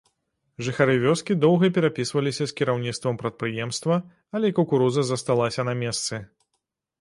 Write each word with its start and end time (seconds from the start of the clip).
Жыхары 0.67 0.93
вёскі 1.01 1.33
доўга 1.43 1.69
перапісваліся 1.75 2.47
з 2.51 2.55
кіраўніцтвам 2.61 3.19
прадпрыемства, 3.21 3.99
але 4.41 4.53
кукуруза 4.61 5.05
засталася 5.13 5.61
на 5.69 5.79
месцы. 5.85 6.23